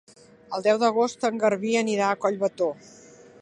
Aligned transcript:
El 0.57 0.63
deu 0.67 0.79
d'agost 0.83 1.27
en 1.29 1.37
Garbí 1.43 1.75
anirà 1.83 2.09
a 2.09 2.17
Collbató. 2.25 2.71